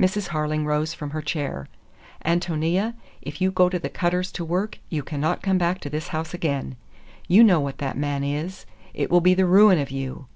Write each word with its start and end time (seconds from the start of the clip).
Mrs. 0.00 0.28
Harling 0.28 0.64
rose 0.64 0.94
from 0.94 1.10
her 1.10 1.20
chair. 1.20 1.68
"Ántonia, 2.24 2.94
if 3.20 3.42
you 3.42 3.50
go 3.50 3.68
to 3.68 3.78
the 3.78 3.90
Cutters 3.90 4.32
to 4.32 4.42
work, 4.42 4.78
you 4.88 5.02
cannot 5.02 5.42
come 5.42 5.58
back 5.58 5.78
to 5.80 5.90
this 5.90 6.08
house 6.08 6.32
again. 6.32 6.76
You 7.26 7.44
know 7.44 7.60
what 7.60 7.76
that 7.76 7.98
man 7.98 8.24
is. 8.24 8.64
It 8.94 9.10
will 9.10 9.20
be 9.20 9.34
the 9.34 9.44
ruin 9.44 9.78
of 9.78 9.90
you." 9.90 10.26